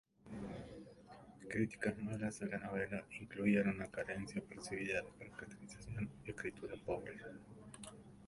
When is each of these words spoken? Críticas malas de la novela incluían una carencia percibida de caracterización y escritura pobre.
Críticas 1.47 1.95
malas 2.01 2.39
de 2.39 2.47
la 2.47 2.57
novela 2.57 3.03
incluían 3.19 3.69
una 3.69 3.85
carencia 3.85 4.41
percibida 4.41 4.99
de 5.19 5.29
caracterización 5.29 6.09
y 6.25 6.31
escritura 6.31 6.73
pobre. 6.83 7.17